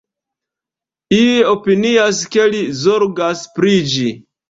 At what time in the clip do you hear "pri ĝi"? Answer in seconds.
3.59-4.13